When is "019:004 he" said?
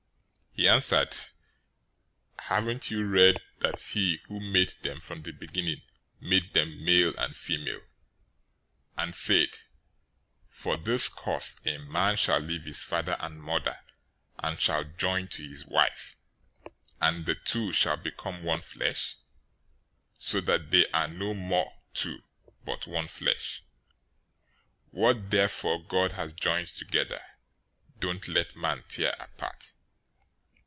0.57-0.67